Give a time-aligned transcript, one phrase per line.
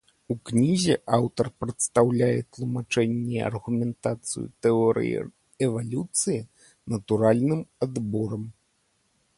[0.33, 5.19] У кнізе аўтар прадстаўляе тлумачэнне і аргументацыю тэорыі
[5.69, 6.39] эвалюцыі
[6.97, 8.43] натуральным адборам.